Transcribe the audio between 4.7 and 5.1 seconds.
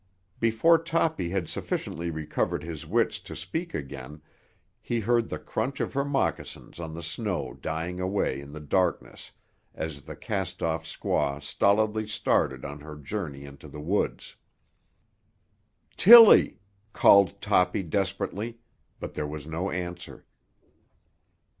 he